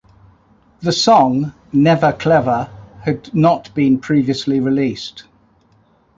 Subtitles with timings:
[0.79, 2.71] The song "Never Clever"
[3.03, 5.25] had not been previously released.